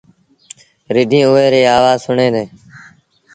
[0.95, 2.51] رڍينٚ اُئي ريٚ آوآز سُڻيݩ دينٚ